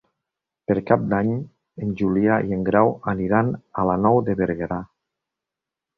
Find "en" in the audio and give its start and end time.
1.87-1.91, 2.59-2.65